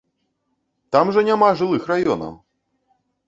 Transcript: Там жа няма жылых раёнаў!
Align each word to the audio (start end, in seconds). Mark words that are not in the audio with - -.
Там 0.95 1.11
жа 1.17 1.21
няма 1.27 1.49
жылых 1.61 1.83
раёнаў! 1.91 2.33